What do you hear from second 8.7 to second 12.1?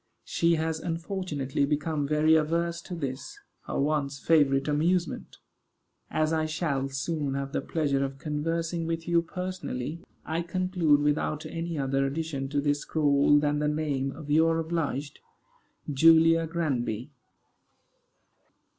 with you personally, I conclude without any other